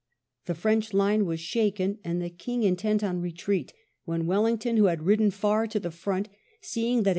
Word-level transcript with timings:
The 0.47 0.55
French 0.55 0.95
line 0.95 1.27
was 1.27 1.39
shaken 1.39 1.99
and 2.03 2.19
the 2.19 2.31
King 2.31 2.63
intent 2.63 3.03
on 3.03 3.21
retreat, 3.21 3.71
when 4.03 4.25
Wellington, 4.25 4.77
who 4.77 4.85
had 4.85 5.03
ridden 5.03 5.29
far 5.29 5.67
to 5.67 5.79
the 5.79 5.91
front, 5.91 6.27
seeing 6.59 7.03
that 7.03 7.09
a. 7.09 7.09